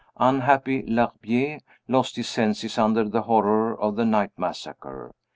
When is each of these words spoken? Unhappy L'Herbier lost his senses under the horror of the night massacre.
Unhappy 0.17 0.81
L'Herbier 0.87 1.59
lost 1.87 2.15
his 2.15 2.27
senses 2.27 2.79
under 2.79 3.03
the 3.07 3.21
horror 3.21 3.79
of 3.79 3.95
the 3.97 4.03
night 4.03 4.31
massacre. 4.35 5.13